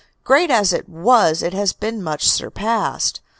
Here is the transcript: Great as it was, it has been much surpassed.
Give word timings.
Great 0.23 0.49
as 0.49 0.73
it 0.73 0.89
was, 0.89 1.43
it 1.43 1.53
has 1.53 1.73
been 1.73 2.01
much 2.01 2.27
surpassed. 2.27 3.21